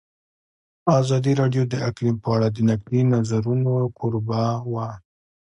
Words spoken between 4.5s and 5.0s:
وه.